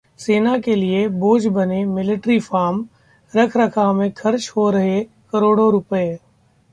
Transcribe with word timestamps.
सेना 0.19 0.57
के 0.57 0.75
लिए 0.75 1.07
बोझ 1.07 1.47
बने 1.47 1.83
मिलिट्री 1.85 2.39
फार्म, 2.39 2.85
रखरखाव 3.33 3.93
में 3.93 4.11
खर्च 4.11 4.51
हो 4.57 4.69
रहे 4.69 4.99
करोड़ों 5.31 5.71
रुपए 5.71 6.17